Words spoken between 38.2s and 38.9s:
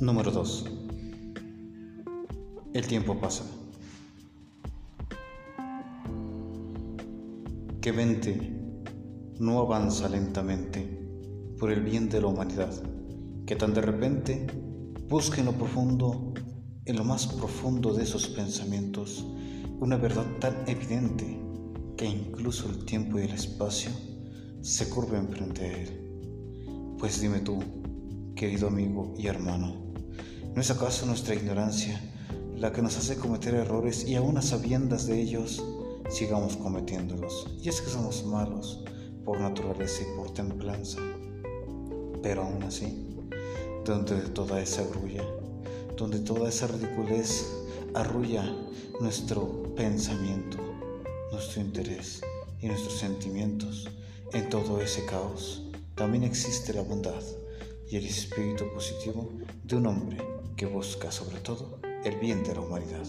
malos